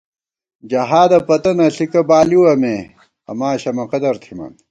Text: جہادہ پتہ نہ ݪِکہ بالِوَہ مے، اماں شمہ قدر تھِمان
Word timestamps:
جہادہ 0.69 1.19
پتہ 1.27 1.51
نہ 1.57 1.65
ݪِکہ 1.75 2.01
بالِوَہ 2.09 2.53
مے، 2.61 2.75
اماں 3.31 3.55
شمہ 3.61 3.85
قدر 3.91 4.13
تھِمان 4.21 4.51